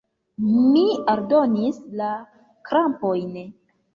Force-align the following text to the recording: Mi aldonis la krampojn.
Mi 0.75 0.85
aldonis 1.13 1.77
la 2.01 2.09
krampojn. 2.71 3.39